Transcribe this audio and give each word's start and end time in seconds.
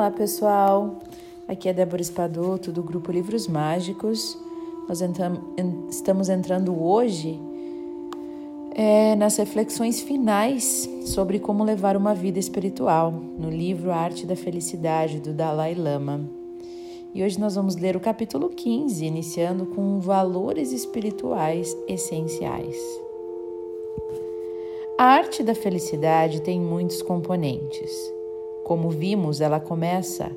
Olá 0.00 0.10
pessoal, 0.10 0.98
aqui 1.46 1.68
é 1.68 1.74
Débora 1.74 2.00
Espadoto 2.00 2.72
do 2.72 2.82
grupo 2.82 3.12
Livros 3.12 3.46
Mágicos. 3.46 4.34
Nós 4.88 5.02
estamos 5.90 6.30
entrando 6.30 6.82
hoje 6.82 7.38
é, 8.74 9.14
nas 9.14 9.36
reflexões 9.36 10.00
finais 10.00 10.88
sobre 11.04 11.38
como 11.38 11.62
levar 11.62 11.98
uma 11.98 12.14
vida 12.14 12.38
espiritual, 12.38 13.12
no 13.12 13.50
livro 13.50 13.90
A 13.90 13.96
Arte 13.96 14.24
da 14.24 14.34
Felicidade 14.34 15.20
do 15.20 15.34
Dalai 15.34 15.74
Lama. 15.74 16.26
E 17.14 17.22
hoje 17.22 17.38
nós 17.38 17.54
vamos 17.54 17.76
ler 17.76 17.94
o 17.94 18.00
capítulo 18.00 18.48
15, 18.48 19.04
iniciando 19.04 19.66
com 19.66 20.00
valores 20.00 20.72
espirituais 20.72 21.76
essenciais. 21.86 22.78
A 24.96 25.04
arte 25.04 25.42
da 25.42 25.54
felicidade 25.54 26.40
tem 26.40 26.58
muitos 26.58 27.02
componentes. 27.02 28.19
Como 28.70 28.88
vimos, 28.88 29.40
ela 29.40 29.58
começa 29.58 30.30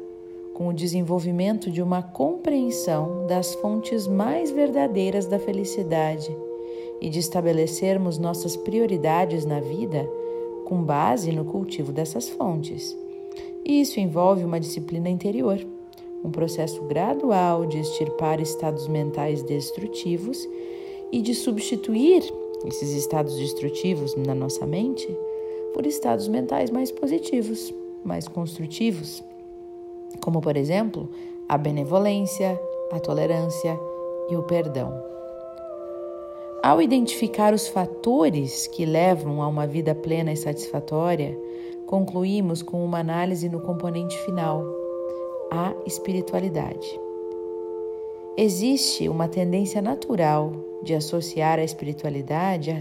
com 0.55 0.67
o 0.67 0.73
desenvolvimento 0.73 1.69
de 1.69 1.83
uma 1.83 2.01
compreensão 2.01 3.27
das 3.27 3.53
fontes 3.53 4.07
mais 4.07 4.49
verdadeiras 4.49 5.27
da 5.27 5.37
felicidade 5.37 6.35
e 6.99 7.09
de 7.09 7.19
estabelecermos 7.19 8.17
nossas 8.17 8.57
prioridades 8.57 9.45
na 9.45 9.59
vida 9.59 10.09
com 10.65 10.81
base 10.81 11.31
no 11.31 11.45
cultivo 11.45 11.91
dessas 11.91 12.27
fontes. 12.27 12.97
E 13.63 13.81
isso 13.81 13.99
envolve 13.99 14.43
uma 14.43 14.59
disciplina 14.59 15.09
interior, 15.09 15.63
um 16.25 16.31
processo 16.31 16.81
gradual 16.85 17.67
de 17.67 17.77
extirpar 17.77 18.41
estados 18.41 18.87
mentais 18.87 19.43
destrutivos 19.43 20.49
e 21.11 21.21
de 21.21 21.35
substituir 21.35 22.23
esses 22.65 22.93
estados 22.93 23.37
destrutivos 23.37 24.15
na 24.15 24.33
nossa 24.33 24.65
mente 24.65 25.07
por 25.71 25.85
estados 25.85 26.27
mentais 26.27 26.71
mais 26.71 26.91
positivos 26.91 27.71
mais 28.03 28.27
construtivos, 28.27 29.23
como 30.21 30.41
por 30.41 30.55
exemplo 30.55 31.09
a 31.47 31.57
benevolência, 31.57 32.59
a 32.91 32.99
tolerância 32.99 33.79
e 34.29 34.35
o 34.35 34.43
perdão. 34.43 34.93
Ao 36.63 36.81
identificar 36.81 37.53
os 37.53 37.67
fatores 37.67 38.67
que 38.67 38.85
levam 38.85 39.41
a 39.41 39.47
uma 39.47 39.67
vida 39.67 39.93
plena 39.93 40.31
e 40.31 40.37
satisfatória, 40.37 41.37
concluímos 41.85 42.61
com 42.61 42.83
uma 42.83 42.99
análise 42.99 43.49
no 43.49 43.59
componente 43.59 44.17
final, 44.19 44.63
a 45.51 45.73
espiritualidade. 45.85 46.99
Existe 48.37 49.07
uma 49.09 49.27
tendência 49.27 49.81
natural 49.81 50.53
de 50.81 50.95
associar 50.95 51.59
a 51.59 51.63
espiritualidade 51.63 52.71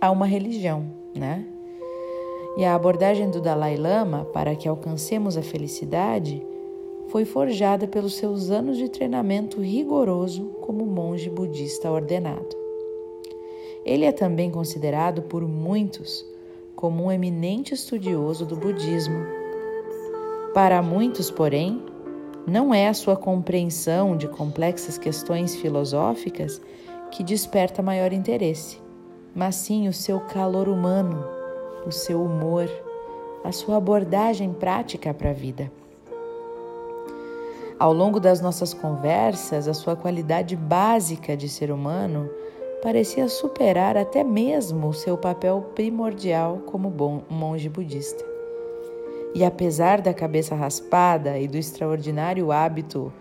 a 0.00 0.10
uma 0.10 0.24
religião, 0.24 0.86
né? 1.14 1.44
E 2.56 2.64
a 2.64 2.74
abordagem 2.74 3.30
do 3.30 3.40
Dalai 3.40 3.76
Lama 3.76 4.26
para 4.26 4.54
que 4.54 4.68
alcancemos 4.68 5.38
a 5.38 5.42
felicidade 5.42 6.44
foi 7.08 7.24
forjada 7.24 7.88
pelos 7.88 8.14
seus 8.14 8.50
anos 8.50 8.76
de 8.76 8.90
treinamento 8.90 9.60
rigoroso 9.60 10.44
como 10.60 10.84
monge 10.84 11.30
budista 11.30 11.90
ordenado. 11.90 12.56
Ele 13.84 14.04
é 14.04 14.12
também 14.12 14.50
considerado 14.50 15.22
por 15.22 15.46
muitos 15.46 16.26
como 16.76 17.04
um 17.04 17.12
eminente 17.12 17.72
estudioso 17.72 18.44
do 18.44 18.56
budismo. 18.56 19.24
Para 20.52 20.82
muitos, 20.82 21.30
porém, 21.30 21.82
não 22.46 22.74
é 22.74 22.88
a 22.88 22.94
sua 22.94 23.16
compreensão 23.16 24.16
de 24.16 24.28
complexas 24.28 24.98
questões 24.98 25.56
filosóficas 25.56 26.60
que 27.10 27.24
desperta 27.24 27.82
maior 27.82 28.12
interesse, 28.12 28.78
mas 29.34 29.54
sim 29.56 29.88
o 29.88 29.92
seu 29.92 30.20
calor 30.20 30.68
humano 30.68 31.41
o 31.86 31.92
seu 31.92 32.22
humor, 32.22 32.68
a 33.44 33.52
sua 33.52 33.76
abordagem 33.76 34.52
prática 34.52 35.12
para 35.12 35.30
a 35.30 35.34
vida. 35.34 35.70
Ao 37.78 37.92
longo 37.92 38.20
das 38.20 38.40
nossas 38.40 38.72
conversas, 38.72 39.66
a 39.66 39.74
sua 39.74 39.96
qualidade 39.96 40.54
básica 40.54 41.36
de 41.36 41.48
ser 41.48 41.70
humano 41.72 42.30
parecia 42.82 43.28
superar 43.28 43.96
até 43.96 44.22
mesmo 44.22 44.88
o 44.88 44.94
seu 44.94 45.16
papel 45.16 45.70
primordial 45.74 46.62
como 46.66 46.88
bom 46.90 47.22
monge 47.28 47.68
budista. 47.68 48.24
E 49.34 49.44
apesar 49.44 50.00
da 50.00 50.12
cabeça 50.12 50.54
raspada 50.54 51.38
e 51.38 51.48
do 51.48 51.56
extraordinário 51.56 52.52
hábito 52.52 53.12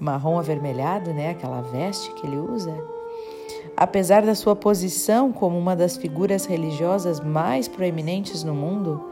marrom 0.00 0.38
avermelhado, 0.38 1.12
né, 1.12 1.30
aquela 1.30 1.60
veste 1.60 2.12
que 2.14 2.26
ele 2.26 2.36
usa, 2.36 2.74
Apesar 3.76 4.24
da 4.24 4.34
sua 4.34 4.54
posição 4.54 5.32
como 5.32 5.58
uma 5.58 5.74
das 5.74 5.96
figuras 5.96 6.44
religiosas 6.44 7.20
mais 7.20 7.66
proeminentes 7.68 8.44
no 8.44 8.54
mundo, 8.54 9.02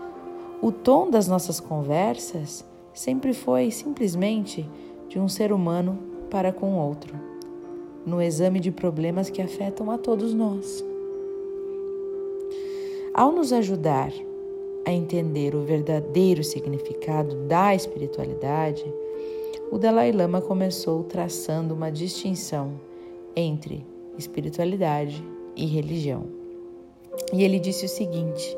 o 0.62 0.70
tom 0.70 1.10
das 1.10 1.26
nossas 1.26 1.58
conversas 1.58 2.64
sempre 2.92 3.32
foi 3.32 3.70
simplesmente 3.70 4.68
de 5.08 5.18
um 5.18 5.28
ser 5.28 5.52
humano 5.52 5.98
para 6.30 6.52
com 6.52 6.78
outro, 6.78 7.14
no 8.06 8.20
exame 8.20 8.60
de 8.60 8.70
problemas 8.70 9.30
que 9.30 9.42
afetam 9.42 9.90
a 9.90 9.98
todos 9.98 10.34
nós. 10.34 10.84
Ao 13.14 13.32
nos 13.32 13.52
ajudar 13.52 14.12
a 14.86 14.92
entender 14.92 15.54
o 15.54 15.62
verdadeiro 15.62 16.44
significado 16.44 17.34
da 17.46 17.74
espiritualidade, 17.74 18.84
o 19.70 19.78
Dalai 19.78 20.12
Lama 20.12 20.40
começou 20.40 21.02
traçando 21.04 21.74
uma 21.74 21.90
distinção 21.90 22.72
entre 23.34 23.84
espiritualidade 24.20 25.24
e 25.56 25.66
religião. 25.66 26.24
E 27.32 27.42
ele 27.42 27.58
disse 27.58 27.86
o 27.86 27.88
seguinte: 27.88 28.56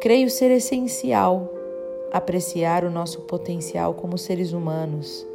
Creio 0.00 0.30
ser 0.30 0.50
essencial 0.50 1.52
apreciar 2.12 2.84
o 2.84 2.90
nosso 2.90 3.22
potencial 3.22 3.94
como 3.94 4.18
seres 4.18 4.52
humanos 4.52 5.26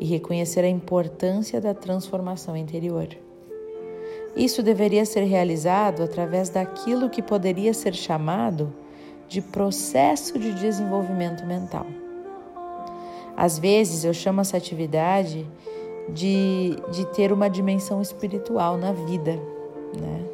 e 0.00 0.06
reconhecer 0.06 0.64
a 0.64 0.68
importância 0.68 1.60
da 1.60 1.74
transformação 1.74 2.56
interior. 2.56 3.08
Isso 4.34 4.62
deveria 4.62 5.04
ser 5.04 5.24
realizado 5.24 6.02
através 6.02 6.48
daquilo 6.48 7.10
que 7.10 7.20
poderia 7.20 7.74
ser 7.74 7.94
chamado 7.94 8.72
de 9.28 9.42
processo 9.42 10.38
de 10.38 10.54
desenvolvimento 10.54 11.44
mental. 11.44 11.86
Às 13.36 13.58
vezes 13.58 14.04
eu 14.04 14.14
chamo 14.14 14.40
essa 14.40 14.56
atividade 14.56 15.46
de, 16.12 16.76
de 16.90 17.06
ter 17.06 17.32
uma 17.32 17.48
dimensão 17.48 18.00
espiritual 18.00 18.76
na 18.76 18.92
vida. 18.92 19.32
Né? 19.98 20.24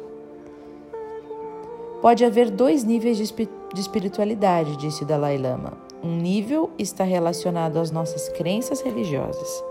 Pode 2.01 2.23
haver 2.23 2.49
dois 2.49 2.83
níveis 2.83 3.17
de, 3.17 3.33
de 3.73 3.81
espiritualidade, 3.81 4.77
disse 4.77 5.05
Dalai 5.05 5.37
Lama. 5.37 5.73
Um 6.03 6.15
nível 6.15 6.69
está 6.77 7.03
relacionado 7.03 7.77
às 7.77 7.91
nossas 7.91 8.29
crenças 8.29 8.81
religiosas. 8.81 9.63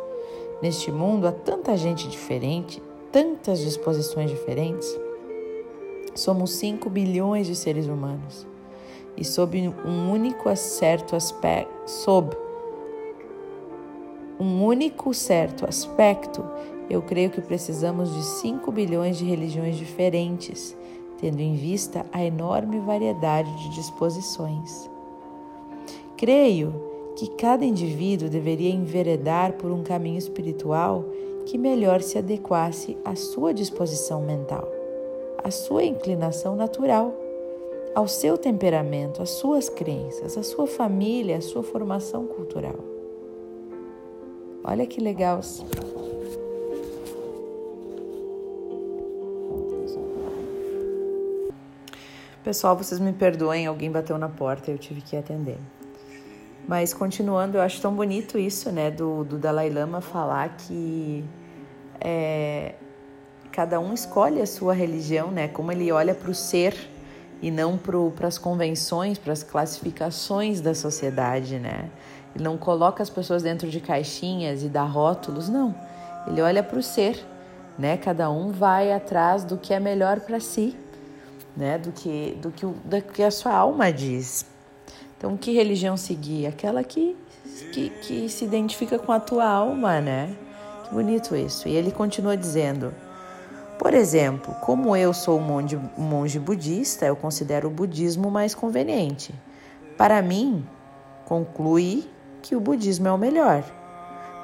Neste 0.60 0.90
mundo 0.90 1.26
há 1.26 1.32
tanta 1.32 1.76
gente 1.76 2.08
diferente, 2.08 2.82
tantas 3.10 3.60
disposições 3.60 4.30
diferentes. 4.30 4.88
Somos 6.14 6.52
5 6.52 6.90
bilhões 6.90 7.46
de 7.46 7.54
seres 7.54 7.86
humanos. 7.86 8.46
E 9.16 9.24
sob 9.24 9.72
um 9.84 10.12
único 10.12 10.54
certo 10.54 11.16
aspecto, 11.16 11.72
sob 11.86 12.36
um 14.38 14.64
único 14.64 15.12
certo 15.12 15.66
aspecto, 15.66 16.44
eu 16.88 17.02
creio 17.02 17.30
que 17.30 17.40
precisamos 17.40 18.14
de 18.14 18.22
5 18.22 18.70
bilhões 18.72 19.18
de 19.18 19.24
religiões 19.24 19.76
diferentes, 19.76 20.76
tendo 21.18 21.40
em 21.40 21.54
vista 21.54 22.06
a 22.12 22.24
enorme 22.24 22.78
variedade 22.78 23.50
de 23.62 23.74
disposições. 23.74 24.88
Creio 26.16 26.72
que 27.16 27.28
cada 27.30 27.64
indivíduo 27.64 28.28
deveria 28.28 28.70
enveredar 28.70 29.54
por 29.54 29.72
um 29.72 29.82
caminho 29.82 30.18
espiritual 30.18 31.04
que 31.44 31.58
melhor 31.58 32.00
se 32.00 32.18
adequasse 32.18 32.96
à 33.04 33.16
sua 33.16 33.52
disposição 33.52 34.22
mental, 34.22 34.68
à 35.42 35.50
sua 35.50 35.82
inclinação 35.82 36.54
natural, 36.54 37.12
ao 37.94 38.06
seu 38.06 38.38
temperamento, 38.38 39.20
às 39.20 39.30
suas 39.30 39.68
crenças, 39.68 40.38
à 40.38 40.42
sua 40.42 40.66
família, 40.66 41.38
à 41.38 41.40
sua 41.40 41.62
formação 41.62 42.26
cultural. 42.26 42.87
Olha 44.64 44.86
que 44.86 45.00
legal. 45.00 45.40
Pessoal, 52.44 52.76
vocês 52.76 52.98
me 53.00 53.12
perdoem, 53.12 53.66
alguém 53.66 53.90
bateu 53.90 54.16
na 54.16 54.28
porta 54.28 54.70
e 54.70 54.74
eu 54.74 54.78
tive 54.78 55.00
que 55.00 55.16
atender. 55.16 55.58
Mas 56.66 56.92
continuando, 56.92 57.56
eu 57.56 57.62
acho 57.62 57.80
tão 57.80 57.94
bonito 57.94 58.38
isso, 58.38 58.70
né, 58.70 58.90
do, 58.90 59.24
do 59.24 59.38
Dalai 59.38 59.70
Lama 59.70 60.00
falar 60.00 60.56
que 60.56 61.24
é, 62.00 62.74
cada 63.50 63.80
um 63.80 63.92
escolhe 63.92 64.40
a 64.40 64.46
sua 64.46 64.74
religião, 64.74 65.30
né, 65.30 65.48
como 65.48 65.72
ele 65.72 65.90
olha 65.90 66.14
para 66.14 66.30
o 66.30 66.34
ser 66.34 66.74
e 67.40 67.50
não 67.50 67.78
para 67.78 68.28
as 68.28 68.38
convenções, 68.38 69.18
para 69.18 69.32
as 69.32 69.42
classificações 69.42 70.60
da 70.60 70.74
sociedade, 70.74 71.58
né? 71.58 71.90
Ele 72.38 72.44
não 72.44 72.56
coloca 72.56 73.02
as 73.02 73.10
pessoas 73.10 73.42
dentro 73.42 73.68
de 73.68 73.80
caixinhas 73.80 74.62
e 74.62 74.68
dá 74.68 74.84
rótulos, 74.84 75.48
não. 75.48 75.74
Ele 76.24 76.40
olha 76.40 76.62
para 76.62 76.78
o 76.78 76.82
ser, 76.82 77.26
né? 77.76 77.96
Cada 77.96 78.30
um 78.30 78.52
vai 78.52 78.92
atrás 78.92 79.42
do 79.42 79.56
que 79.56 79.74
é 79.74 79.80
melhor 79.80 80.20
para 80.20 80.38
si, 80.38 80.76
né? 81.56 81.78
Do 81.78 81.90
que, 81.90 82.38
do, 82.40 82.52
que, 82.52 82.64
do 82.64 83.02
que 83.02 83.22
a 83.24 83.30
sua 83.32 83.52
alma 83.52 83.92
diz. 83.92 84.46
Então, 85.16 85.36
que 85.36 85.52
religião 85.52 85.96
seguir? 85.96 86.46
Aquela 86.46 86.84
que 86.84 87.16
que, 87.72 87.90
que 87.90 88.28
se 88.28 88.44
identifica 88.44 88.98
com 88.98 89.10
a 89.10 89.18
tua 89.18 89.44
alma, 89.44 90.00
né? 90.00 90.34
Que 90.84 90.94
bonito 90.94 91.34
isso. 91.34 91.66
E 91.68 91.74
ele 91.74 91.90
continua 91.90 92.36
dizendo: 92.36 92.94
por 93.78 93.94
exemplo, 93.94 94.54
como 94.60 94.96
eu 94.96 95.12
sou 95.12 95.40
monge, 95.40 95.78
monge 95.96 96.38
budista, 96.38 97.06
eu 97.06 97.16
considero 97.16 97.68
o 97.68 97.70
budismo 97.70 98.30
mais 98.30 98.54
conveniente. 98.54 99.34
Para 99.96 100.22
mim, 100.22 100.64
conclui 101.24 102.08
que 102.42 102.56
o 102.56 102.60
budismo 102.60 103.08
é 103.08 103.12
o 103.12 103.18
melhor. 103.18 103.64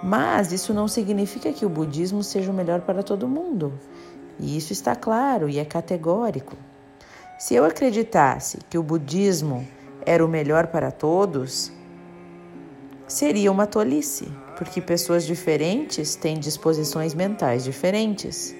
Mas 0.03 0.53
isso 0.53 0.75
não 0.75 0.87
significa 0.87 1.53
que 1.53 1.65
o 1.65 1.69
budismo 1.69 2.23
seja 2.23 2.51
o 2.51 2.55
melhor 2.55 2.83
para 2.83 3.03
todo 3.03 3.29
mundo. 3.29 3.73
E 4.39 4.57
isso 4.57 4.73
está 4.73 4.95
claro 4.95 5.49
e 5.49 5.59
é 5.59 5.65
categórico. 5.65 6.57
Se 7.39 7.55
eu 7.55 7.65
acreditasse 7.65 8.59
que 8.69 8.79
o 8.79 8.83
budismo 8.83 9.67
era 10.05 10.25
o 10.25 10.29
melhor 10.29 10.67
para 10.67 10.91
todos, 10.91 11.73
seria 13.07 13.51
uma 13.51 13.67
tolice, 13.67 14.31
porque 14.57 14.81
pessoas 14.81 15.25
diferentes 15.25 16.15
têm 16.17 16.39
disposições 16.39 17.15
mentais 17.15 17.65
diferentes. 17.65 18.55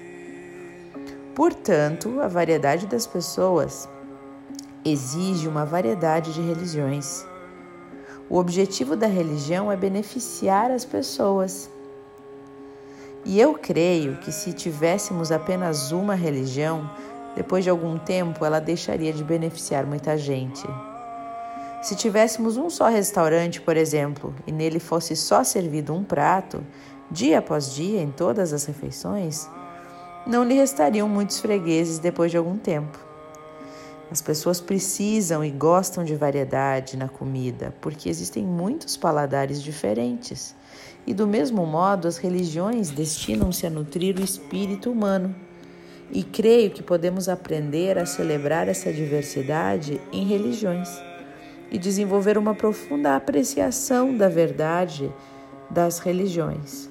Portanto, 1.33 2.21
a 2.21 2.27
variedade 2.27 2.87
das 2.87 3.05
pessoas 3.05 3.87
exige 4.83 5.47
uma 5.47 5.65
variedade 5.65 6.33
de 6.33 6.41
religiões. 6.41 7.25
O 8.29 8.37
objetivo 8.37 8.95
da 8.95 9.07
religião 9.07 9.71
é 9.71 9.77
beneficiar 9.77 10.71
as 10.71 10.83
pessoas. 10.83 11.69
E 13.23 13.39
eu 13.39 13.53
creio 13.53 14.17
que 14.17 14.31
se 14.31 14.53
tivéssemos 14.53 15.31
apenas 15.31 15.91
uma 15.91 16.15
religião, 16.15 16.89
depois 17.35 17.63
de 17.63 17.69
algum 17.69 17.97
tempo 17.97 18.43
ela 18.43 18.59
deixaria 18.59 19.13
de 19.13 19.23
beneficiar 19.23 19.85
muita 19.85 20.17
gente. 20.17 20.65
Se 21.81 21.95
tivéssemos 21.95 22.57
um 22.57 22.67
só 22.67 22.87
restaurante, 22.87 23.61
por 23.61 23.77
exemplo, 23.77 24.33
e 24.47 24.51
nele 24.51 24.79
fosse 24.79 25.15
só 25.15 25.43
servido 25.43 25.93
um 25.93 26.03
prato, 26.03 26.65
dia 27.11 27.37
após 27.37 27.75
dia, 27.75 28.01
em 28.01 28.09
todas 28.09 28.53
as 28.53 28.65
refeições, 28.65 29.47
não 30.25 30.43
lhe 30.43 30.55
restariam 30.55 31.07
muitos 31.07 31.39
fregueses 31.39 31.99
depois 31.99 32.31
de 32.31 32.37
algum 32.37 32.57
tempo. 32.57 32.97
As 34.11 34.21
pessoas 34.21 34.61
precisam 34.61 35.43
e 35.43 35.49
gostam 35.49 36.03
de 36.03 36.15
variedade 36.15 36.95
na 36.95 37.07
comida, 37.07 37.73
porque 37.81 38.07
existem 38.07 38.45
muitos 38.45 38.95
paladares 38.95 39.61
diferentes. 39.61 40.55
E 41.07 41.13
do 41.13 41.27
mesmo 41.27 41.65
modo, 41.65 42.07
as 42.07 42.17
religiões 42.17 42.91
destinam-se 42.91 43.65
a 43.65 43.69
nutrir 43.69 44.17
o 44.17 44.23
espírito 44.23 44.91
humano. 44.91 45.35
E 46.11 46.23
creio 46.23 46.69
que 46.69 46.83
podemos 46.83 47.27
aprender 47.27 47.97
a 47.97 48.05
celebrar 48.05 48.67
essa 48.67 48.93
diversidade 48.93 49.99
em 50.11 50.23
religiões 50.23 50.89
e 51.71 51.79
desenvolver 51.79 52.37
uma 52.37 52.53
profunda 52.53 53.15
apreciação 53.15 54.15
da 54.15 54.29
verdade 54.29 55.11
das 55.69 55.97
religiões. 55.97 56.87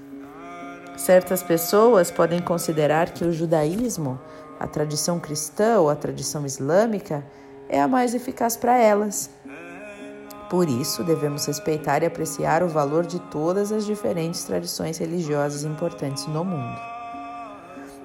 Certas 0.96 1.42
pessoas 1.42 2.10
podem 2.10 2.40
considerar 2.40 3.10
que 3.10 3.24
o 3.24 3.32
judaísmo 3.32 4.18
a 4.58 4.66
tradição 4.66 5.18
cristã 5.18 5.78
ou 5.80 5.90
a 5.90 5.96
tradição 5.96 6.46
islâmica 6.46 7.24
é 7.68 7.80
a 7.80 7.88
mais 7.88 8.14
eficaz 8.14 8.56
para 8.56 8.76
elas. 8.76 9.30
Por 10.48 10.68
isso, 10.68 11.02
devemos 11.02 11.46
respeitar 11.46 12.02
e 12.02 12.06
apreciar 12.06 12.62
o 12.62 12.68
valor 12.68 13.06
de 13.06 13.18
todas 13.18 13.72
as 13.72 13.84
diferentes 13.84 14.44
tradições 14.44 14.98
religiosas 14.98 15.64
importantes 15.64 16.26
no 16.26 16.44
mundo. 16.44 16.78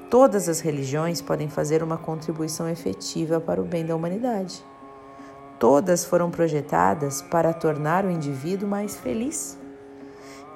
Todas 0.10 0.50
as 0.50 0.60
religiões 0.60 1.22
podem 1.22 1.48
fazer 1.48 1.84
uma 1.84 1.98
contribuição 1.98 2.68
efetiva 2.68 3.40
para 3.40 3.62
o 3.62 3.66
bem 3.66 3.86
da 3.86 3.96
humanidade. 3.96 4.66
Todas 5.60 6.04
foram 6.06 6.32
projetadas 6.32 7.22
para 7.22 7.54
tornar 7.54 8.06
o 8.06 8.10
indivíduo 8.10 8.68
mais 8.68 8.96
feliz 8.96 9.58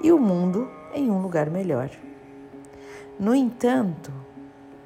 e 0.02 0.10
o 0.10 0.18
mundo 0.18 0.68
em 0.92 1.10
um 1.10 1.20
lugar 1.20 1.50
melhor. 1.50 1.90
No 3.20 3.34
entanto, 3.34 4.10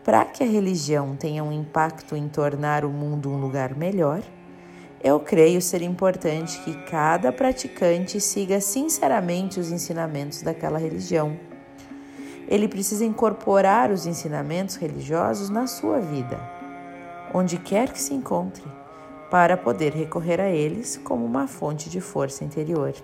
para 0.09 0.25
que 0.25 0.43
a 0.43 0.47
religião 0.47 1.15
tenha 1.15 1.45
um 1.45 1.53
impacto 1.53 2.17
em 2.17 2.31
tornar 2.31 2.83
o 2.83 2.89
mundo 2.89 3.29
um 3.29 3.39
lugar 3.39 3.77
melhor, 3.77 4.23
eu 5.05 5.21
creio 5.21 5.61
ser 5.61 5.83
importante 5.83 6.59
que 6.63 6.73
cada 6.85 7.31
praticante 7.31 8.19
siga 8.19 8.59
sinceramente 8.59 9.61
os 9.61 9.71
ensinamentos 9.71 10.41
daquela 10.41 10.79
religião. 10.79 11.39
Ele 12.49 12.67
precisa 12.67 13.05
incorporar 13.05 13.91
os 13.91 14.07
ensinamentos 14.07 14.77
religiosos 14.77 15.51
na 15.51 15.67
sua 15.67 16.01
vida, 16.01 16.41
onde 17.35 17.59
quer 17.59 17.93
que 17.93 18.01
se 18.01 18.15
encontre, 18.15 18.65
para 19.31 19.59
poder 19.59 19.93
recorrer 19.93 20.41
a 20.41 20.49
eles 20.49 20.97
como 21.05 21.23
uma 21.23 21.47
fonte 21.47 21.91
de 21.91 22.01
força 22.01 22.45
interior. 22.45 22.95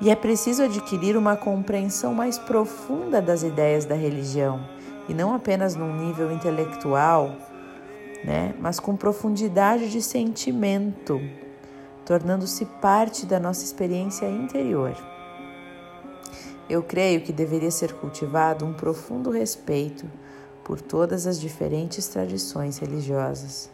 E 0.00 0.08
é 0.08 0.14
preciso 0.14 0.62
adquirir 0.62 1.16
uma 1.16 1.34
compreensão 1.34 2.14
mais 2.14 2.38
profunda 2.38 3.20
das 3.20 3.42
ideias 3.42 3.84
da 3.84 3.96
religião 3.96 4.71
e 5.08 5.14
não 5.14 5.34
apenas 5.34 5.74
num 5.74 5.96
nível 5.96 6.30
intelectual, 6.30 7.36
né, 8.24 8.54
mas 8.60 8.78
com 8.78 8.96
profundidade 8.96 9.90
de 9.90 10.00
sentimento, 10.00 11.20
tornando-se 12.04 12.64
parte 12.64 13.26
da 13.26 13.40
nossa 13.40 13.64
experiência 13.64 14.26
interior. 14.26 14.96
Eu 16.68 16.82
creio 16.82 17.20
que 17.20 17.32
deveria 17.32 17.70
ser 17.70 17.92
cultivado 17.94 18.64
um 18.64 18.72
profundo 18.72 19.30
respeito 19.30 20.06
por 20.64 20.80
todas 20.80 21.26
as 21.26 21.40
diferentes 21.40 22.06
tradições 22.08 22.78
religiosas. 22.78 23.70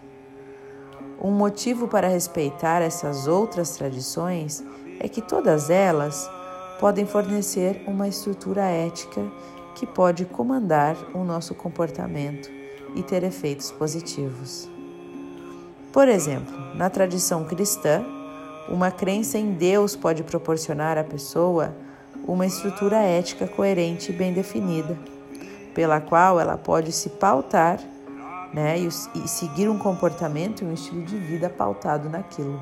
Um 1.21 1.31
motivo 1.31 1.89
para 1.89 2.09
respeitar 2.09 2.81
essas 2.81 3.27
outras 3.27 3.77
tradições 3.77 4.65
é 5.01 5.09
que 5.09 5.21
todas 5.21 5.69
elas 5.69 6.31
podem 6.81 7.05
fornecer 7.05 7.83
uma 7.87 8.09
estrutura 8.09 8.63
ética 8.63 9.21
que 9.79 9.87
pode 9.87 10.25
comandar 10.25 10.97
o 11.15 11.23
nosso 11.23 11.55
comportamento 11.55 12.51
e 12.97 13.03
ter 13.03 13.23
efeitos 13.23 13.71
positivos. 13.71 14.69
Por 15.93 16.09
exemplo, 16.09 16.53
na 16.75 16.91
tradição 16.91 17.45
cristã, 17.45 18.05
uma 18.69 18.91
crença 18.91 19.39
em 19.39 19.53
Deus 19.53 19.95
pode 19.95 20.25
proporcionar 20.25 20.99
à 20.99 21.05
pessoa 21.05 21.73
uma 22.27 22.45
estrutura 22.45 22.97
ética 22.97 23.47
coerente 23.47 24.11
e 24.11 24.15
bem 24.15 24.33
definida, 24.33 24.99
pela 25.75 26.01
qual 26.01 26.41
ela 26.41 26.59
pode 26.59 26.91
se 26.91 27.11
pautar 27.11 27.79
né, 28.53 28.81
e, 28.81 28.89
e 28.89 29.29
seguir 29.29 29.69
um 29.69 29.79
comportamento 29.79 30.63
e 30.63 30.67
um 30.67 30.75
estilo 30.75 31.05
de 31.05 31.17
vida 31.17 31.49
pautado 31.49 32.09
naquilo. 32.09 32.61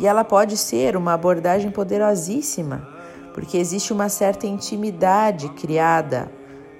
E 0.00 0.06
ela 0.06 0.24
pode 0.24 0.56
ser 0.56 0.96
uma 0.96 1.14
abordagem 1.14 1.70
poderosíssima 1.70 2.93
porque 3.34 3.58
existe 3.58 3.92
uma 3.92 4.08
certa 4.08 4.46
intimidade 4.46 5.48
criada 5.50 6.30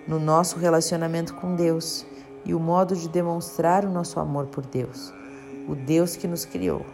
no 0.06 0.20
nosso 0.20 0.56
relacionamento 0.58 1.34
com 1.34 1.56
Deus 1.56 2.06
e 2.44 2.54
o 2.54 2.61
modo 2.61 2.94
de 2.94 3.08
demonstrar 3.08 3.84
o 3.84 3.90
nosso 3.90 4.20
amor 4.20 4.46
por 4.46 4.64
Deus, 4.64 5.12
o 5.68 5.75
Deus 5.75 6.14
que 6.14 6.28
nos 6.28 6.44
criou. 6.44 6.87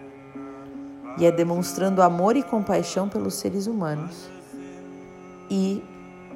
E 1.18 1.26
é 1.26 1.30
demonstrando 1.30 2.00
amor 2.00 2.36
e 2.36 2.42
compaixão 2.42 3.08
pelos 3.08 3.34
seres 3.34 3.66
humanos 3.66 4.30
e 5.50 5.84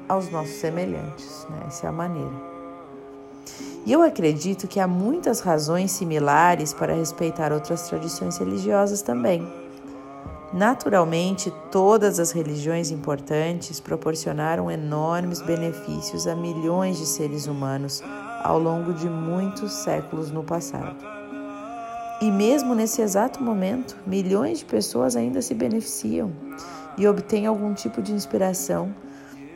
aos 0.07 0.29
nossos 0.29 0.57
semelhantes, 0.57 1.47
né? 1.49 1.63
essa 1.67 1.87
é 1.87 1.89
a 1.89 1.91
maneira. 1.91 2.55
E 3.85 3.91
eu 3.91 4.03
acredito 4.03 4.67
que 4.67 4.79
há 4.79 4.87
muitas 4.87 5.39
razões 5.39 5.91
similares 5.91 6.73
para 6.73 6.93
respeitar 6.93 7.51
outras 7.51 7.87
tradições 7.87 8.37
religiosas 8.37 9.01
também. 9.01 9.64
Naturalmente, 10.55 11.51
todas 11.69 12.17
as 12.17 12.31
religiões 12.31 12.89
importantes 12.89 13.81
proporcionaram 13.81 14.71
enormes 14.71 15.41
benefícios 15.41 16.27
a 16.27 16.33
milhões 16.33 16.97
de 16.97 17.05
seres 17.05 17.45
humanos 17.45 18.01
ao 18.41 18.57
longo 18.57 18.93
de 18.93 19.09
muitos 19.09 19.73
séculos 19.73 20.31
no 20.31 20.45
passado. 20.45 20.95
E 22.21 22.31
mesmo 22.31 22.73
nesse 22.73 23.01
exato 23.01 23.43
momento, 23.43 23.97
milhões 24.07 24.59
de 24.59 24.65
pessoas 24.65 25.17
ainda 25.17 25.41
se 25.41 25.53
beneficiam 25.53 26.31
e 26.97 27.05
obtêm 27.05 27.45
algum 27.45 27.73
tipo 27.73 28.01
de 28.01 28.13
inspiração 28.13 28.95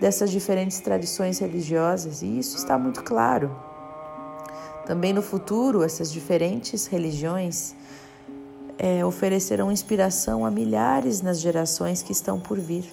dessas 0.02 0.30
diferentes 0.30 0.82
tradições 0.82 1.40
religiosas, 1.40 2.22
e 2.22 2.40
isso 2.40 2.58
está 2.58 2.78
muito 2.78 3.06
claro. 3.06 3.56
Também 4.86 5.14
no 5.14 5.22
futuro, 5.22 5.82
essas 5.82 6.12
diferentes 6.12 6.88
religiões 6.88 7.74
é, 8.80 9.06
oferecerão 9.06 9.70
inspiração 9.70 10.46
a 10.46 10.50
milhares 10.50 11.22
nas 11.22 11.42
gerações 11.42 12.02
que 12.02 12.14
estão 12.14 12.40
por 12.40 12.58
vir. 12.58 12.90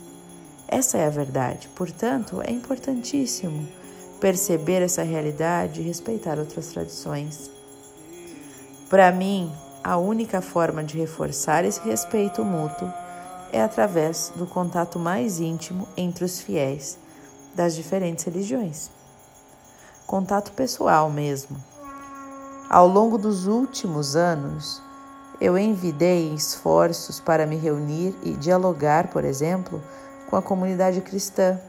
Essa 0.67 0.99
é 0.99 1.07
a 1.07 1.11
verdade. 1.11 1.69
Portanto, 1.77 2.43
é 2.43 2.51
importantíssimo 2.51 3.69
perceber 4.21 4.83
essa 4.83 5.05
realidade 5.05 5.81
e 5.81 5.85
respeitar 5.85 6.41
outras 6.41 6.67
tradições. 6.69 7.49
Para 8.91 9.13
mim, 9.13 9.53
a 9.85 9.97
única 9.97 10.41
forma 10.41 10.83
de 10.83 10.99
reforçar 10.99 11.65
esse 11.65 11.81
respeito 11.81 12.45
mútuo 12.45 12.93
é 13.53 13.63
através 13.63 14.33
do 14.35 14.45
contato 14.45 14.99
mais 14.99 15.39
íntimo 15.39 15.87
entre 15.97 16.25
os 16.25 16.41
fiéis 16.41 16.99
das 17.55 17.77
diferentes 17.77 18.25
religiões. 18.25 18.91
Contato 20.05 20.51
pessoal 20.53 21.09
mesmo. 21.09 21.57
Ao 22.69 22.89
longo 22.89 23.17
dos 23.17 23.47
últimos 23.47 24.17
anos, 24.17 24.83
Eu 25.39 25.59
envidei 25.59 26.33
esforços 26.33 27.21
para 27.21 27.47
me 27.47 27.57
reunir 27.57 28.15
e 28.23 28.33
dialogar, 28.33 29.09
por 29.09 29.23
exemplo, 29.23 29.83
com 30.31 30.37
a 30.37 30.43
comunidade 30.43 31.03
cristã 31.03 31.61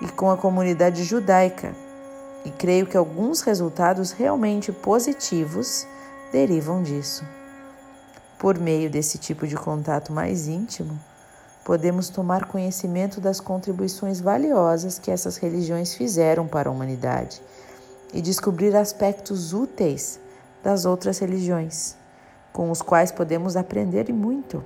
e 0.00 0.08
com 0.08 0.28
a 0.28 0.36
comunidade 0.36 1.04
judaica, 1.04 1.72
e 2.44 2.50
creio 2.50 2.86
que 2.86 2.96
alguns 2.96 3.42
resultados 3.42 4.10
realmente 4.10 4.72
positivos 4.72 5.86
derivam 6.32 6.82
disso. 6.82 7.24
Por 8.38 8.58
meio 8.58 8.90
desse 8.90 9.18
tipo 9.18 9.46
de 9.46 9.54
contato 9.54 10.12
mais 10.12 10.48
íntimo, 10.48 10.98
podemos 11.64 12.08
tomar 12.08 12.46
conhecimento 12.46 13.20
das 13.20 13.38
contribuições 13.38 14.20
valiosas 14.20 14.98
que 14.98 15.12
essas 15.12 15.36
religiões 15.36 15.94
fizeram 15.94 16.48
para 16.48 16.68
a 16.68 16.72
humanidade 16.72 17.40
e 18.12 18.20
descobrir 18.20 18.74
aspectos 18.74 19.52
úteis 19.52 20.18
das 20.64 20.84
outras 20.84 21.18
religiões, 21.18 21.99
com 22.52 22.70
os 22.70 22.82
quais 22.82 23.12
podemos 23.12 23.56
aprender 23.56 24.08
e 24.08 24.12
muito. 24.12 24.64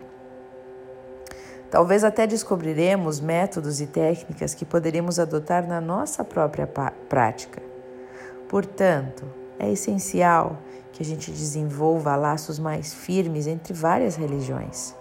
Talvez 1.70 2.04
até 2.04 2.26
descobriremos 2.26 3.20
métodos 3.20 3.80
e 3.80 3.86
técnicas 3.86 4.54
que 4.54 4.64
poderíamos 4.64 5.18
adotar 5.18 5.66
na 5.66 5.80
nossa 5.80 6.24
própria 6.24 6.68
prática. 7.08 7.60
Portanto, 8.48 9.24
é 9.58 9.70
essencial 9.72 10.58
que 10.92 11.02
a 11.02 11.04
gente 11.04 11.32
desenvolva 11.32 12.14
laços 12.14 12.58
mais 12.60 12.94
firmes 12.94 13.48
entre 13.48 13.74
várias 13.74 14.14
religiões. 14.14 14.94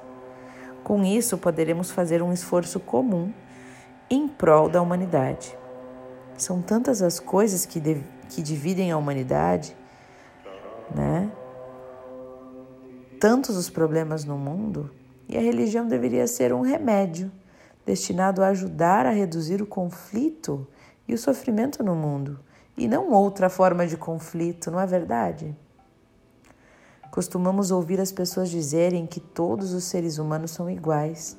Com 0.84 1.04
isso, 1.04 1.38
poderemos 1.38 1.92
fazer 1.92 2.24
um 2.24 2.34
esforço 2.34 2.80
comum 2.80 3.32
em 4.10 4.28
prol 4.28 4.68
da 4.68 4.82
humanidade. 4.82 5.56
São 6.36 6.62
tantas 6.62 7.02
as 7.02 7.20
coisas 7.20 7.66
que, 7.66 7.80
que 8.30 8.42
dividem 8.42 8.92
a 8.92 8.98
humanidade, 8.98 9.75
né? 10.94 11.30
Tantos 13.24 13.56
os 13.56 13.70
problemas 13.70 14.25
no 14.25 14.38
mundo 14.38 14.92
e 15.30 15.38
a 15.38 15.39
religião 15.39 15.88
deveria 15.88 16.27
ser 16.27 16.53
um 16.53 16.60
remédio 16.60 17.32
destinado 17.86 18.44
a 18.44 18.48
ajudar 18.48 19.06
a 19.06 19.12
reduzir 19.12 19.62
o 19.62 19.65
conflito 19.65 20.68
e 21.08 21.13
o 21.13 21.18
sofrimento 21.18 21.82
no 21.82 21.96
mundo, 21.96 22.38
e 22.77 22.86
não 22.86 23.13
outra 23.13 23.50
forma 23.50 23.88
de 23.88 23.96
conflito, 23.96 24.70
não 24.70 24.77
é 24.77 24.86
verdade? 24.86 25.56
Costumamos 27.12 27.72
ouvir 27.72 28.01
as 28.01 28.12
pessoas 28.12 28.50
dizerem 28.50 29.08
que 29.08 29.22
todos 29.22 29.72
os 29.72 29.86
seres 29.86 30.18
humanos 30.18 30.51
são 30.51 30.70
iguais. 30.70 31.38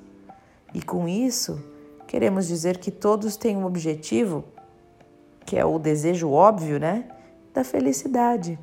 E 0.73 0.81
com 0.81 1.07
isso, 1.07 1.63
queremos 2.07 2.47
dizer 2.47 2.79
que 2.79 2.91
todos 2.91 3.37
têm 3.37 3.59
um 3.59 3.67
objetivo, 3.67 4.43
que 5.45 5.59
é 5.59 5.67
o 5.67 5.79
desejo 5.79 6.31
óbvio, 6.31 6.81
né? 6.81 7.11
Da 7.53 7.63
felicidade. 7.63 8.59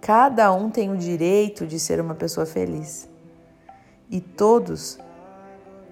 Cada 0.00 0.52
um 0.52 0.70
tem 0.70 0.90
o 0.90 0.96
direito 0.96 1.66
de 1.66 1.78
ser 1.78 2.00
uma 2.00 2.14
pessoa 2.14 2.46
feliz 2.46 3.08
e 4.08 4.20
todos 4.20 4.98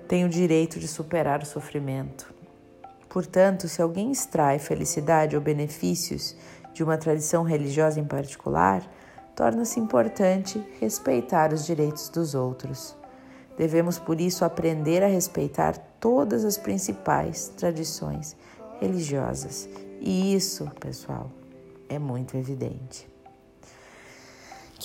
têm 0.09 0.25
o 0.25 0.29
direito 0.29 0.79
de 0.79 0.89
superar 0.89 1.43
o 1.43 1.47
sofrimento. 1.47 2.33
Portanto, 3.09 3.69
se 3.69 3.83
alguém 3.83 4.11
extrai 4.11 4.59
felicidade 4.59 5.37
ou 5.37 5.43
benefícios 5.43 6.37
de 6.73 6.85
uma 6.85 6.97
tradição 6.97 7.43
religiosa 7.43 7.99
em 7.99 8.05
particular, 8.05 8.83
torna-se 9.35 9.81
importante 9.81 10.65
respeitar 10.81 11.53
os 11.53 11.67
direitos 11.67 12.09
dos 12.09 12.35
outros. 12.35 12.97
Devemos, 13.57 13.99
por 13.99 14.21
isso, 14.21 14.45
aprender 14.45 15.03
a 15.03 15.09
respeitar 15.09 15.77
todas 15.99 16.45
as 16.45 16.57
principais 16.57 17.49
tradições 17.57 18.37
religiosas. 18.81 19.69
E 20.01 20.35
isso, 20.35 20.71
pessoal, 20.79 21.31
é 21.89 21.99
muito 21.99 22.37
evidente. 22.37 23.16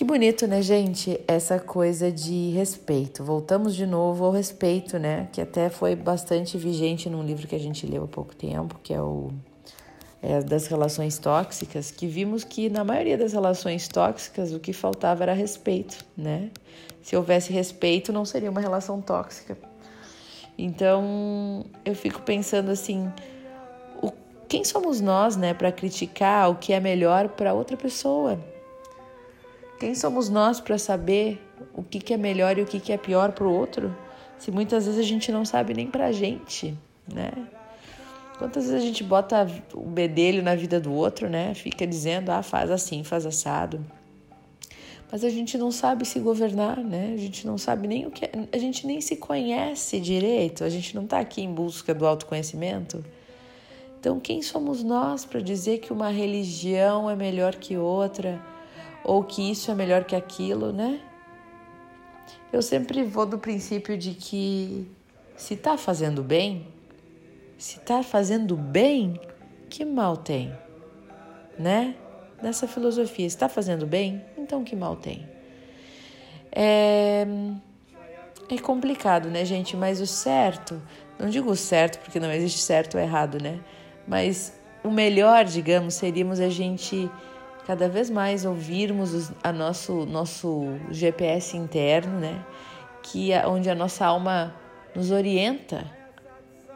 Que 0.02 0.06
bonito, 0.06 0.48
né, 0.48 0.64
gente? 0.64 1.22
Essa 1.28 1.60
coisa 1.60 2.12
de 2.12 2.50
respeito. 2.50 3.24
Voltamos 3.24 3.76
de 3.76 3.86
novo 3.86 4.26
ao 4.26 4.32
respeito, 4.32 4.98
né? 4.98 5.30
Que 5.32 5.40
até 5.40 5.70
foi 5.70 5.96
bastante 5.96 6.58
vigente 6.58 7.08
num 7.08 7.22
livro 7.22 7.48
que 7.48 7.54
a 7.54 7.60
gente 7.60 7.86
leu 7.86 8.06
há 8.06 8.08
pouco 8.08 8.36
tempo, 8.36 8.80
que 8.82 8.96
é 8.96 9.00
o 9.00 9.30
é, 10.20 10.42
das 10.42 10.66
relações 10.66 11.20
tóxicas, 11.20 11.92
que 11.92 12.08
vimos 12.08 12.44
que 12.44 12.68
na 12.68 12.84
maioria 12.84 13.16
das 13.16 13.32
relações 13.34 13.88
tóxicas 13.88 14.52
o 14.52 14.60
que 14.60 14.74
faltava 14.74 15.22
era 15.22 15.34
respeito, 15.34 16.04
né? 16.18 16.50
Se 17.04 17.16
houvesse 17.16 17.54
respeito, 17.54 18.12
não 18.12 18.26
seria 18.26 18.50
uma 18.50 18.60
relação 18.60 19.00
tóxica. 19.00 19.56
Então, 20.58 21.64
eu 21.86 21.94
fico 21.94 22.24
pensando 22.24 22.72
assim, 22.72 23.08
o, 24.02 24.12
quem 24.50 24.64
somos 24.64 25.00
nós, 25.00 25.38
né, 25.38 25.54
para 25.54 25.72
criticar 25.72 26.50
o 26.50 26.56
que 26.56 26.74
é 26.74 26.80
melhor 26.80 27.30
para 27.30 27.54
outra 27.54 27.78
pessoa? 27.78 28.40
Quem 29.82 29.96
somos 29.96 30.30
nós 30.30 30.60
para 30.60 30.78
saber 30.78 31.42
o 31.74 31.82
que, 31.82 32.00
que 32.00 32.14
é 32.14 32.18
melhor 32.18 32.56
e 32.56 32.62
o 32.62 32.68
que, 32.68 32.80
que 32.80 32.94
é 32.94 32.98
pior 32.98 33.32
para 33.32 33.48
o 33.48 33.52
outro? 33.52 33.92
Se 34.38 34.52
muitas 34.52 34.86
vezes 34.86 35.00
a 35.00 35.04
gente 35.04 35.32
não 35.32 35.44
sabe 35.44 35.74
nem 35.74 35.88
para 35.88 36.06
a 36.06 36.12
gente, 36.12 36.78
né? 37.12 37.32
Quantas 38.38 38.66
vezes 38.66 38.80
a 38.80 38.86
gente 38.86 39.04
bota 39.04 39.48
o 39.74 39.82
bedelho 39.82 40.44
na 40.44 40.54
vida 40.54 40.80
do 40.80 40.94
outro, 40.94 41.28
né? 41.28 41.56
Fica 41.56 41.88
dizendo, 41.88 42.30
ah, 42.30 42.44
faz 42.44 42.70
assim, 42.70 43.04
faz 43.04 43.26
assado. 43.26 43.84
Mas 45.12 45.24
a 45.24 45.30
gente 45.32 45.58
não 45.58 45.72
sabe 45.72 46.06
se 46.06 46.20
governar, 46.20 46.78
né? 46.78 47.14
A 47.16 47.18
gente 47.18 47.48
não 47.48 47.58
sabe 47.58 47.88
nem 47.88 48.06
o 48.06 48.12
que. 48.12 48.30
A 48.54 48.58
gente 48.60 48.86
nem 48.86 49.02
se 49.02 49.16
conhece 49.16 50.00
direito, 50.00 50.64
a 50.64 50.70
gente 50.70 50.94
não 50.94 51.06
está 51.06 51.20
aqui 51.20 51.42
em 51.42 51.52
busca 51.52 51.92
do 51.92 52.06
autoconhecimento. 52.06 53.04
Então, 54.00 54.20
quem 54.20 54.44
somos 54.44 54.84
nós 54.84 55.26
para 55.26 55.42
dizer 55.42 55.80
que 55.80 55.92
uma 55.92 56.10
religião 56.10 57.10
é 57.10 57.16
melhor 57.16 57.56
que 57.56 57.76
outra? 57.78 58.51
Ou 59.04 59.24
que 59.24 59.52
isso 59.52 59.72
é 59.72 59.76
melhor 59.76 60.04
que 60.04 60.16
aquilo, 60.16 60.72
né? 60.72 61.00
Eu 62.52 62.62
sempre 62.62 63.04
vou 63.04 63.26
do 63.26 63.38
princípio 63.38 63.98
de 63.98 64.14
que 64.14 64.88
se 65.36 65.56
tá 65.56 65.78
fazendo 65.78 66.22
bem, 66.22 66.68
se 67.58 67.80
tá 67.80 68.04
fazendo 68.04 68.56
bem, 68.56 69.20
que 69.70 69.86
mal 69.86 70.18
tem, 70.18 70.52
né? 71.58 71.96
Nessa 72.42 72.68
filosofia, 72.68 73.30
se 73.30 73.38
tá 73.38 73.48
fazendo 73.48 73.86
bem, 73.86 74.22
então 74.38 74.64
que 74.64 74.76
mal 74.76 74.96
tem. 74.96 75.28
É, 76.52 77.26
é 78.50 78.58
complicado, 78.58 79.30
né, 79.30 79.46
gente? 79.46 79.78
Mas 79.78 80.02
o 80.02 80.08
certo, 80.08 80.82
não 81.18 81.30
digo 81.30 81.56
certo 81.56 82.00
porque 82.00 82.20
não 82.20 82.32
existe 82.32 82.60
certo 82.60 82.96
ou 82.96 83.02
errado, 83.02 83.42
né? 83.42 83.60
Mas 84.08 84.54
o 84.84 84.92
melhor, 84.92 85.46
digamos, 85.46 85.94
seríamos 85.94 86.40
a 86.40 86.50
gente 86.50 87.10
cada 87.66 87.88
vez 87.88 88.10
mais 88.10 88.46
ouvirmos 88.46 89.32
a 89.44 89.52
nosso 89.52 90.06
nosso 90.06 90.66
GPS 90.90 91.56
interno, 91.56 92.20
né? 92.20 92.44
Que 93.04 93.32
é 93.32 93.48
onde 93.48 93.70
a 93.70 93.76
nossa 93.76 94.06
alma 94.06 94.54
nos 94.96 95.12
orienta, 95.12 95.86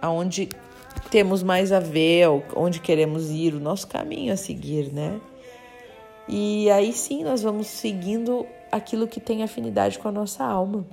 aonde 0.02 0.50
temos 1.10 1.44
mais 1.44 1.72
a 1.72 1.80
ver, 1.80 2.28
onde 2.56 2.80
queremos 2.80 3.30
ir, 3.32 3.54
o 3.54 3.60
nosso 3.60 3.88
caminho 3.88 4.34
a 4.34 4.38
seguir, 4.38 4.92
né? 4.92 5.20
E 6.28 6.70
aí 6.72 6.92
sim 6.94 7.24
nós 7.24 7.44
vamos 7.44 7.68
seguindo 7.68 8.46
aquilo 8.72 9.08
que 9.08 9.20
tem 9.20 9.44
afinidade 9.44 10.00
com 10.00 10.08
a 10.08 10.12
nossa 10.12 10.44
alma. 10.44 10.86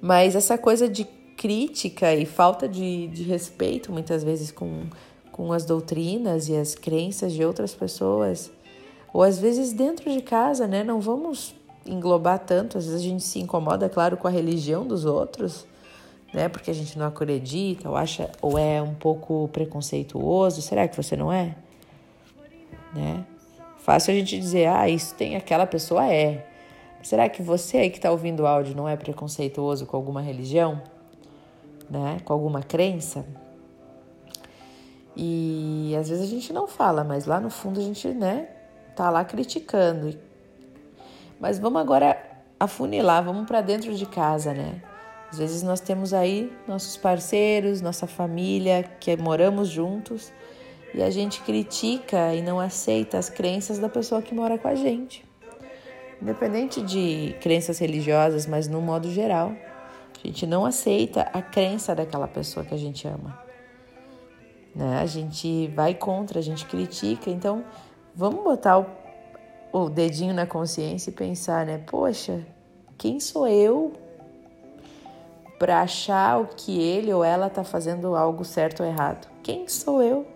Mas 0.00 0.34
essa 0.34 0.56
coisa 0.58 0.88
de 0.88 1.04
crítica 1.36 2.14
e 2.14 2.24
falta 2.24 2.68
de, 2.68 3.08
de 3.08 3.24
respeito, 3.24 3.92
muitas 3.92 4.22
vezes, 4.22 4.52
com 4.52 4.84
com 5.32 5.52
as 5.52 5.64
doutrinas 5.64 6.48
e 6.48 6.56
as 6.56 6.74
crenças 6.74 7.32
de 7.32 7.44
outras 7.44 7.74
pessoas, 7.74 8.52
ou 9.12 9.22
às 9.22 9.38
vezes 9.38 9.72
dentro 9.72 10.10
de 10.10 10.20
casa, 10.20 10.66
né? 10.66 10.84
Não 10.84 11.00
vamos 11.00 11.54
englobar 11.84 12.38
tanto, 12.38 12.78
às 12.78 12.86
vezes 12.86 13.00
a 13.00 13.04
gente 13.04 13.24
se 13.24 13.40
incomoda, 13.40 13.88
claro, 13.88 14.16
com 14.16 14.28
a 14.28 14.30
religião 14.30 14.86
dos 14.86 15.04
outros, 15.04 15.66
né? 16.32 16.48
Porque 16.48 16.70
a 16.70 16.74
gente 16.74 16.98
não 16.98 17.06
acredita, 17.06 17.88
ou 17.88 17.96
acha, 17.96 18.30
ou 18.40 18.58
é 18.58 18.80
um 18.80 18.94
pouco 18.94 19.48
preconceituoso. 19.52 20.62
Será 20.62 20.86
que 20.86 20.96
você 20.96 21.16
não 21.16 21.32
é? 21.32 21.56
Né? 22.94 23.24
Fácil 23.78 24.12
a 24.12 24.16
gente 24.16 24.38
dizer, 24.38 24.68
ah, 24.68 24.88
isso 24.88 25.14
tem 25.14 25.34
aquela 25.34 25.66
pessoa 25.66 26.06
é. 26.06 26.46
Será 27.02 27.28
que 27.28 27.42
você 27.42 27.78
aí 27.78 27.90
que 27.90 27.98
está 27.98 28.10
ouvindo 28.10 28.44
o 28.44 28.46
áudio 28.46 28.76
não 28.76 28.88
é 28.88 28.96
preconceituoso 28.96 29.86
com 29.86 29.96
alguma 29.96 30.22
religião? 30.22 30.80
Né? 31.90 32.18
Com 32.24 32.32
alguma 32.32 32.62
crença? 32.62 33.26
E 35.16 35.94
às 35.98 36.08
vezes 36.08 36.24
a 36.24 36.30
gente 36.30 36.52
não 36.52 36.66
fala, 36.66 37.04
mas 37.04 37.26
lá 37.26 37.38
no 37.38 37.50
fundo 37.50 37.80
a 37.80 37.82
gente, 37.82 38.08
né, 38.08 38.48
tá 38.96 39.10
lá 39.10 39.24
criticando. 39.24 40.18
Mas 41.38 41.58
vamos 41.58 41.80
agora 41.80 42.16
afunilar, 42.58 43.22
vamos 43.22 43.46
para 43.46 43.60
dentro 43.60 43.94
de 43.94 44.06
casa, 44.06 44.54
né? 44.54 44.80
Às 45.30 45.38
vezes 45.38 45.62
nós 45.62 45.80
temos 45.80 46.12
aí 46.12 46.52
nossos 46.68 46.96
parceiros, 46.96 47.80
nossa 47.80 48.06
família, 48.06 48.84
que 49.00 49.16
moramos 49.16 49.68
juntos, 49.68 50.32
e 50.94 51.02
a 51.02 51.10
gente 51.10 51.40
critica 51.40 52.34
e 52.34 52.42
não 52.42 52.60
aceita 52.60 53.18
as 53.18 53.30
crenças 53.30 53.78
da 53.78 53.88
pessoa 53.88 54.22
que 54.22 54.34
mora 54.34 54.58
com 54.58 54.68
a 54.68 54.74
gente. 54.74 55.24
Independente 56.20 56.80
de 56.82 57.34
crenças 57.40 57.78
religiosas, 57.78 58.46
mas 58.46 58.68
no 58.68 58.80
modo 58.80 59.10
geral, 59.10 59.52
a 60.22 60.26
gente 60.26 60.46
não 60.46 60.64
aceita 60.64 61.22
a 61.32 61.42
crença 61.42 61.94
daquela 61.94 62.28
pessoa 62.28 62.64
que 62.64 62.74
a 62.74 62.78
gente 62.78 63.08
ama 63.08 63.51
né? 64.74 65.00
A 65.00 65.06
gente 65.06 65.68
vai 65.68 65.94
contra, 65.94 66.38
a 66.38 66.42
gente 66.42 66.66
critica, 66.66 67.30
então 67.30 67.64
vamos 68.14 68.42
botar 68.42 68.78
o, 68.78 68.86
o 69.72 69.88
dedinho 69.88 70.34
na 70.34 70.46
consciência 70.46 71.10
e 71.10 71.12
pensar, 71.12 71.66
né? 71.66 71.78
Poxa, 71.86 72.44
quem 72.96 73.20
sou 73.20 73.46
eu 73.46 73.92
para 75.58 75.80
achar 75.80 76.40
o 76.40 76.46
que 76.46 76.80
ele 76.80 77.12
ou 77.12 77.22
ela 77.22 77.46
está 77.46 77.62
fazendo 77.62 78.16
algo 78.16 78.44
certo 78.44 78.82
ou 78.82 78.88
errado? 78.88 79.28
Quem 79.42 79.68
sou 79.68 80.02
eu? 80.02 80.26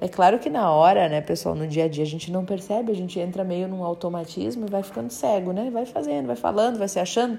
É 0.00 0.08
claro 0.08 0.38
que 0.38 0.48
na 0.48 0.70
hora, 0.70 1.08
né, 1.08 1.20
pessoal, 1.20 1.54
no 1.54 1.66
dia 1.66 1.84
a 1.84 1.88
dia 1.88 2.02
a 2.02 2.06
gente 2.06 2.30
não 2.30 2.44
percebe, 2.44 2.92
a 2.92 2.94
gente 2.94 3.18
entra 3.20 3.44
meio 3.44 3.68
num 3.68 3.84
automatismo 3.84 4.66
e 4.66 4.70
vai 4.70 4.82
ficando 4.82 5.10
cego, 5.10 5.52
né? 5.52 5.70
Vai 5.70 5.84
fazendo, 5.86 6.26
vai 6.26 6.36
falando, 6.36 6.78
vai 6.78 6.88
se 6.88 6.98
achando, 6.98 7.38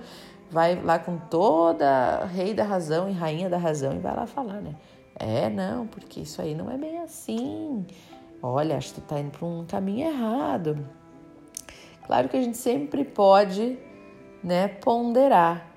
vai 0.51 0.79
lá 0.81 0.99
com 0.99 1.17
toda 1.17 2.25
rei 2.25 2.53
da 2.53 2.63
razão 2.63 3.09
e 3.09 3.11
rainha 3.11 3.49
da 3.49 3.57
razão 3.57 3.93
e 3.95 3.99
vai 3.99 4.15
lá 4.15 4.27
falar, 4.27 4.61
né? 4.61 4.75
É, 5.19 5.49
não, 5.49 5.87
porque 5.87 6.21
isso 6.21 6.41
aí 6.41 6.53
não 6.53 6.69
é 6.69 6.77
bem 6.77 6.99
assim. 6.99 7.85
Olha, 8.41 8.77
acho 8.77 8.93
que 8.93 9.01
tu 9.01 9.07
tá 9.07 9.19
indo 9.19 9.31
para 9.31 9.47
um 9.47 9.65
caminho 9.65 10.07
errado. 10.07 10.87
Claro 12.05 12.29
que 12.29 12.37
a 12.37 12.41
gente 12.41 12.57
sempre 12.57 13.03
pode, 13.03 13.77
né, 14.43 14.67
ponderar, 14.67 15.67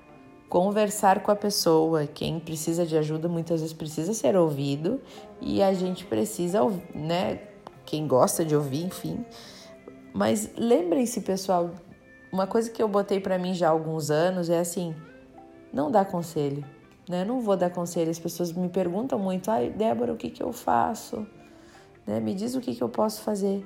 conversar 0.47 1.21
com 1.21 1.31
a 1.31 1.35
pessoa. 1.35 2.05
Quem 2.05 2.39
precisa 2.39 2.85
de 2.85 2.95
ajuda 2.95 3.27
muitas 3.27 3.61
vezes 3.61 3.73
precisa 3.73 4.13
ser 4.13 4.37
ouvido 4.37 5.01
e 5.41 5.61
a 5.61 5.73
gente 5.73 6.05
precisa, 6.05 6.59
né, 6.93 7.39
quem 7.85 8.07
gosta 8.07 8.45
de 8.45 8.55
ouvir, 8.55 8.85
enfim. 8.85 9.25
Mas 10.13 10.51
lembrem-se, 10.55 11.21
pessoal, 11.21 11.71
uma 12.31 12.45
coisa 12.45 12.69
que 12.69 12.81
eu 12.81 12.87
botei 12.87 13.19
para 13.19 13.37
mim 13.37 13.53
já 13.53 13.67
há 13.67 13.71
alguns 13.71 14.11
anos 14.11 14.49
é 14.49 14.59
assim: 14.59 14.95
não 15.73 15.89
dá 15.89 16.05
conselho, 16.05 16.63
né? 17.11 17.25
Não 17.25 17.41
vou 17.41 17.55
dar 17.55 17.69
conselho. 17.69 18.09
As 18.09 18.17
pessoas 18.17 18.51
me 18.53 18.69
perguntam 18.69 19.19
muito: 19.19 19.51
ai, 19.51 19.69
Débora, 19.69 20.13
o 20.13 20.17
que, 20.17 20.29
que 20.29 20.41
eu 20.41 20.51
faço? 20.51 21.27
Né? 22.07 22.19
Me 22.19 22.33
diz 22.33 22.55
o 22.55 22.61
que, 22.61 22.73
que 22.73 22.81
eu 22.81 22.89
posso 22.89 23.21
fazer. 23.21 23.63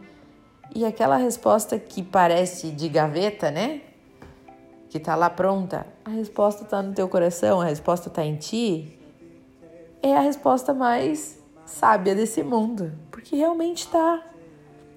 E 0.73 0.83
aquela 0.83 1.15
resposta 1.15 1.77
que 1.77 2.01
parece 2.01 2.71
de 2.71 2.89
gaveta, 2.89 3.51
né? 3.51 3.81
Que 4.89 4.99
tá 4.99 5.15
lá 5.15 5.29
pronta, 5.29 5.85
a 6.03 6.09
resposta 6.09 6.65
tá 6.65 6.81
no 6.81 6.93
teu 6.93 7.07
coração, 7.07 7.61
a 7.61 7.65
resposta 7.65 8.09
tá 8.09 8.23
em 8.23 8.37
ti, 8.37 8.97
é 10.01 10.15
a 10.15 10.21
resposta 10.21 10.73
mais 10.73 11.43
sábia 11.65 12.15
desse 12.15 12.41
mundo, 12.43 12.93
porque 13.11 13.35
realmente 13.35 13.87
tá. 13.89 14.23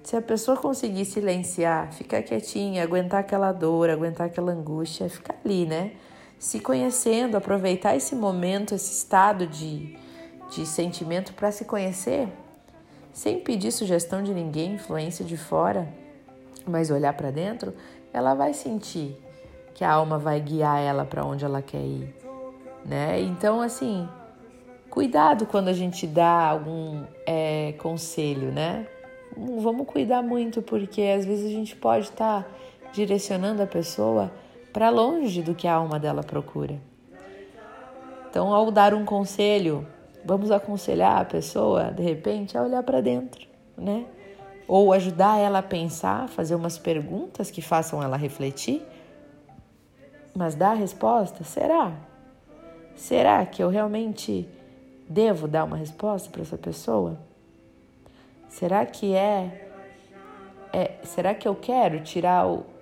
Se 0.03 0.15
a 0.15 0.21
pessoa 0.21 0.55
conseguir 0.55 1.03
silenciar, 1.03 1.91
ficar 1.91 2.23
quietinha, 2.23 2.81
aguentar 2.81 3.19
aquela 3.19 3.51
dor, 3.51 3.89
aguentar 3.89 4.27
aquela 4.27 4.53
angústia, 4.53 5.09
ficar 5.09 5.35
ali, 5.43 5.65
né? 5.65 5.91
Se 6.39 6.61
conhecendo, 6.61 7.35
aproveitar 7.35 7.97
esse 7.97 8.15
momento, 8.15 8.73
esse 8.73 8.93
estado 8.93 9.45
de, 9.45 9.97
de 10.49 10.65
sentimento 10.65 11.33
para 11.33 11.51
se 11.51 11.65
conhecer, 11.65 12.29
sem 13.11 13.41
pedir 13.41 13.73
sugestão 13.73 14.23
de 14.23 14.33
ninguém, 14.33 14.75
influência 14.75 15.25
de 15.25 15.35
fora, 15.35 15.85
mas 16.65 16.89
olhar 16.89 17.11
para 17.11 17.29
dentro, 17.29 17.73
ela 18.13 18.33
vai 18.33 18.53
sentir 18.53 19.17
que 19.73 19.83
a 19.83 19.91
alma 19.91 20.17
vai 20.17 20.39
guiar 20.39 20.79
ela 20.79 21.03
para 21.03 21.25
onde 21.25 21.43
ela 21.43 21.61
quer 21.61 21.81
ir, 21.81 22.15
né? 22.85 23.19
Então, 23.19 23.61
assim, 23.61 24.07
cuidado 24.89 25.45
quando 25.45 25.67
a 25.67 25.73
gente 25.73 26.07
dá 26.07 26.47
algum 26.47 27.03
é, 27.25 27.73
conselho, 27.79 28.49
né? 28.49 28.87
Vamos 29.35 29.85
cuidar 29.87 30.21
muito, 30.21 30.61
porque 30.61 31.01
às 31.01 31.25
vezes 31.25 31.45
a 31.45 31.53
gente 31.53 31.75
pode 31.75 32.05
estar 32.05 32.43
tá 32.43 32.49
direcionando 32.93 33.61
a 33.61 33.67
pessoa 33.67 34.31
para 34.79 34.89
longe 34.89 35.41
do 35.41 35.53
que 35.53 35.67
a 35.67 35.73
alma 35.73 35.99
dela 35.99 36.23
procura. 36.23 36.79
Então, 38.29 38.53
ao 38.53 38.71
dar 38.71 38.93
um 38.93 39.03
conselho, 39.03 39.85
vamos 40.23 40.51
aconselhar 40.51 41.19
a 41.19 41.25
pessoa, 41.25 41.91
de 41.91 42.01
repente, 42.01 42.57
a 42.57 42.63
olhar 42.63 42.81
para 42.83 43.01
dentro, 43.01 43.45
né? 43.77 44.05
Ou 44.69 44.93
ajudar 44.93 45.37
ela 45.37 45.59
a 45.59 45.61
pensar, 45.61 46.29
fazer 46.29 46.55
umas 46.55 46.77
perguntas 46.77 47.51
que 47.51 47.61
façam 47.61 48.01
ela 48.01 48.15
refletir. 48.15 48.81
Mas 50.33 50.55
dar 50.55 50.71
a 50.71 50.75
resposta? 50.75 51.43
Será? 51.43 51.91
Será 52.95 53.45
que 53.45 53.61
eu 53.61 53.67
realmente 53.67 54.47
devo 55.09 55.45
dar 55.45 55.65
uma 55.65 55.75
resposta 55.75 56.29
para 56.29 56.41
essa 56.41 56.57
pessoa? 56.57 57.19
Será 58.47 58.85
que 58.85 59.13
é, 59.13 59.73
é 60.71 60.91
será 61.03 61.35
que 61.35 61.49
eu 61.49 61.53
quero 61.53 61.99
tirar 62.01 62.47
o 62.47 62.78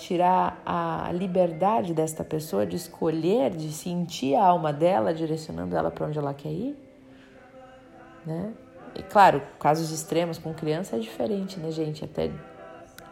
tirar 0.00 0.62
a 0.64 1.10
liberdade 1.12 1.92
desta 1.92 2.24
pessoa 2.24 2.64
de 2.64 2.76
escolher, 2.76 3.50
de 3.50 3.70
sentir 3.70 4.34
a 4.34 4.44
alma 4.46 4.72
dela 4.72 5.12
direcionando 5.12 5.76
ela 5.76 5.90
para 5.90 6.06
onde 6.06 6.18
ela 6.18 6.32
quer 6.32 6.50
ir, 6.50 6.76
né? 8.24 8.52
E 8.94 9.02
claro, 9.02 9.42
casos 9.58 9.90
extremos 9.90 10.38
com 10.38 10.52
criança 10.52 10.96
é 10.96 10.98
diferente, 10.98 11.60
né, 11.60 11.70
gente? 11.70 12.04
Até 12.04 12.30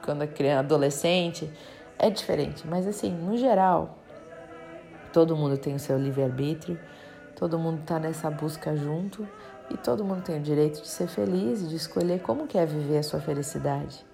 quando 0.04 0.22
a 0.22 0.26
criança 0.26 0.60
adolescente 0.60 1.50
é 1.98 2.10
diferente, 2.10 2.66
mas 2.66 2.86
assim, 2.86 3.12
no 3.12 3.36
geral, 3.36 3.98
todo 5.12 5.36
mundo 5.36 5.58
tem 5.58 5.74
o 5.74 5.78
seu 5.78 5.98
livre-arbítrio, 5.98 6.78
todo 7.36 7.58
mundo 7.58 7.80
está 7.82 7.98
nessa 7.98 8.30
busca 8.30 8.74
junto 8.74 9.28
e 9.70 9.76
todo 9.76 10.04
mundo 10.04 10.22
tem 10.22 10.38
o 10.38 10.42
direito 10.42 10.80
de 10.80 10.88
ser 10.88 11.06
feliz 11.06 11.62
e 11.62 11.68
de 11.68 11.76
escolher 11.76 12.20
como 12.22 12.46
quer 12.46 12.66
viver 12.66 12.98
a 12.98 13.02
sua 13.02 13.20
felicidade. 13.20 14.04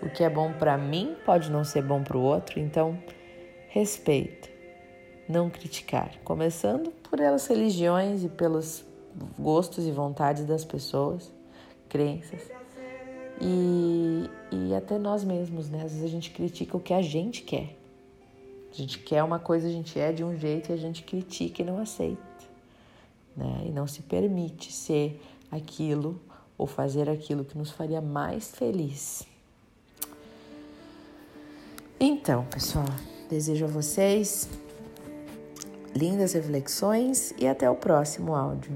O 0.00 0.08
que 0.08 0.22
é 0.22 0.30
bom 0.30 0.52
para 0.52 0.78
mim 0.78 1.16
pode 1.24 1.50
não 1.50 1.64
ser 1.64 1.82
bom 1.82 2.02
para 2.02 2.16
o 2.16 2.22
outro, 2.22 2.60
então 2.60 2.98
respeito, 3.68 4.48
não 5.28 5.50
criticar. 5.50 6.12
Começando 6.24 6.90
por 7.02 7.20
elas 7.20 7.46
religiões 7.46 8.24
e 8.24 8.28
pelos 8.28 8.84
gostos 9.38 9.86
e 9.86 9.90
vontades 9.90 10.44
das 10.44 10.64
pessoas, 10.64 11.32
crenças. 11.88 12.48
E, 13.40 14.30
e 14.52 14.74
até 14.74 14.98
nós 14.98 15.24
mesmos, 15.24 15.68
né? 15.68 15.82
Às 15.84 15.92
vezes 15.92 16.04
a 16.04 16.08
gente 16.08 16.30
critica 16.30 16.76
o 16.76 16.80
que 16.80 16.92
a 16.92 17.02
gente 17.02 17.42
quer. 17.42 17.76
A 18.70 18.74
gente 18.74 18.98
quer 18.98 19.22
uma 19.22 19.38
coisa, 19.38 19.66
a 19.66 19.70
gente 19.70 19.98
é 19.98 20.12
de 20.12 20.22
um 20.22 20.36
jeito 20.36 20.70
e 20.70 20.72
a 20.72 20.76
gente 20.76 21.02
critica 21.02 21.62
e 21.62 21.64
não 21.64 21.78
aceita. 21.78 22.22
Né? 23.36 23.64
E 23.66 23.70
não 23.70 23.86
se 23.86 24.02
permite 24.02 24.72
ser 24.72 25.20
aquilo 25.50 26.20
ou 26.56 26.66
fazer 26.66 27.08
aquilo 27.08 27.44
que 27.44 27.56
nos 27.56 27.70
faria 27.70 28.00
mais 28.00 28.50
feliz. 28.50 29.26
Então, 32.00 32.44
pessoal, 32.44 32.86
desejo 33.28 33.64
a 33.64 33.68
vocês 33.68 34.48
lindas 35.96 36.32
reflexões 36.32 37.34
e 37.36 37.46
até 37.48 37.68
o 37.68 37.74
próximo 37.74 38.36
áudio. 38.36 38.70